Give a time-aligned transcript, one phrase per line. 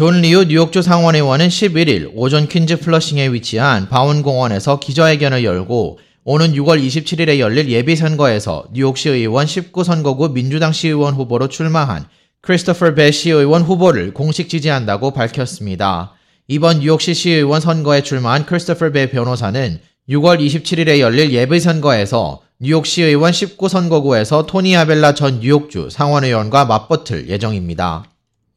[0.00, 7.38] 존 리우 뉴욕주 상원의원은 11일 오전 퀸즈 플러싱에 위치한 바운공원에서 기자회견을 열고 오는 6월 27일에
[7.38, 12.06] 열릴 예비선거에서 뉴욕시 의원 19선거구 민주당 시의원 후보로 출마한
[12.40, 16.14] 크리스토퍼 배 시의원 후보를 공식 지지한다고 밝혔습니다.
[16.48, 24.46] 이번 뉴욕시 시의원 선거에 출마한 크리스토퍼 배 변호사는 6월 27일에 열릴 예비선거에서 뉴욕시 의원 19선거구에서
[24.46, 28.09] 토니 아벨라 전 뉴욕주 상원의원과 맞붙을 예정입니다.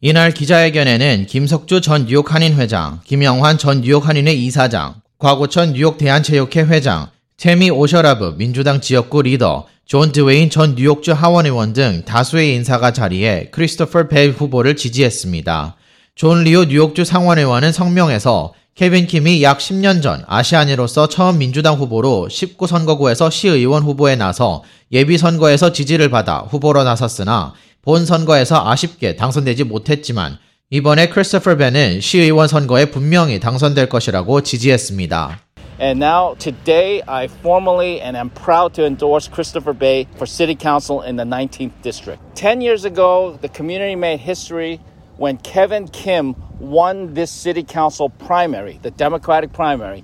[0.05, 6.63] 이날 기자회견에는 김석주 전 뉴욕 한인 회장, 김영환 전 뉴욕 한인회 이사장, 곽우천 뉴욕 대한체육회
[6.63, 7.07] 회장,
[7.37, 13.47] 테미 오셔라브 민주당 지역구 리더, 존 드웨인 전 뉴욕주 하원 의원 등 다수의 인사가 자리해
[13.51, 15.77] 크리스토퍼 배 후보를 지지했습니다.
[16.15, 23.31] 존 리우 뉴욕주 상원의원은 성명에서 케빈 킴이 약 10년 전 아시아인으로서 처음 민주당 후보로 19선거구에서
[23.31, 30.38] 시의원 후보에 나서 예비선거에서 지지를 받아 후보로 나섰으나 본 선거에서 아쉽게 당선되지 못했지만
[30.70, 35.40] 이번에 크리스토퍼 벤은 시의원 선거에 분명히 당선될 것이라고 지지했습니다.
[35.80, 41.02] And now, today, I formally and am proud to endorse Christopher Bay for City Council
[41.02, 42.20] in the 19th District.
[42.34, 44.80] Ten years ago, the community made history
[45.18, 50.02] when Kevin Kim won this City Council primary, the Democratic primary.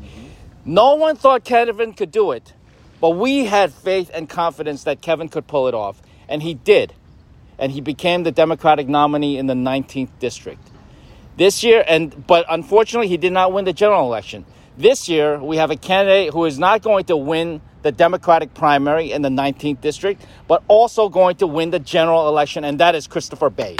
[0.64, 2.52] No one thought Kevin could do it,
[3.00, 6.94] but we had faith and confidence that Kevin could pull it off, and he did.
[7.58, 10.60] And he became the Democratic nominee in the 19th District.
[11.36, 14.44] This year, and but unfortunately, he did not win the general election.
[14.76, 19.12] This year, we have a candidate who is not going to win the Democratic primary
[19.12, 23.06] in the 19th district, but also going to win the general election, and that is
[23.06, 23.76] Christopher Bay.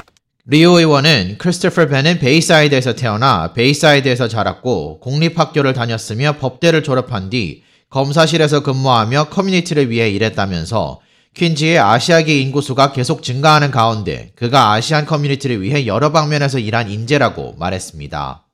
[0.47, 9.29] 리오 의원은 크리스토퍼 벤은 베이사이드에서 태어나 베이사이드에서 자랐고 공립학교를 다녔으며 법대를 졸업한 뒤 검사실에서 근무하며
[9.29, 10.99] 커뮤니티를 위해 일했다면서
[11.34, 18.44] 퀸즈의 아시아계 인구수가 계속 증가하는 가운데 그가 아시안 커뮤니티를 위해 여러 방면에서 일한 인재라고 말했습니다.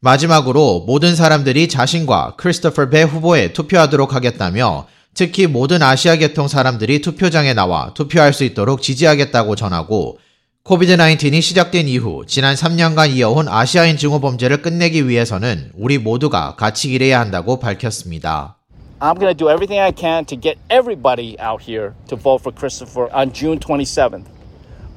[0.00, 7.54] 마지막으로 모든 사람들이 자신과 크리스토퍼 배 후보에 투표하도록 하겠다며 특히 모든 아시아 계통 사람들이 투표장에
[7.54, 10.18] 나와 투표할 수 있도록 지지하겠다고 전하고
[10.64, 17.20] 코비드-19이 시작된 이후 지난 3년간 이어온 아시아인 증오 범죄를 끝내기 위해서는 우리 모두가 같이 일해야
[17.20, 18.58] 한다고 밝혔습니다.
[19.00, 22.52] I'm going to do everything I can to get everybody out here to vote for
[22.52, 24.26] Christopher on June 27th.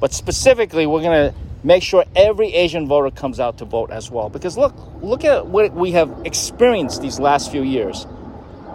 [0.00, 4.10] But specifically, we're going to make sure every Asian voter comes out to vote as
[4.10, 4.28] well.
[4.28, 8.06] Because look, look at what we have experienced these last few years.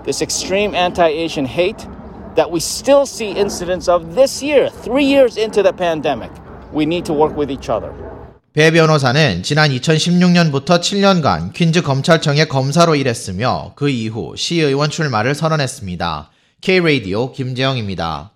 [0.04, 1.88] This extreme anti-Asian hate
[2.36, 6.32] that we still see incidents of this year, three years into the pandemic.
[6.74, 7.94] We need to work with each other.
[8.54, 16.30] 배 변호사는 지난 2016년부터 7년간 퀸즈 검찰청의 검사로 일했으며 그 이후 시의원 출마를 선언했습니다.
[16.62, 18.33] K-Radio 김재영입니다.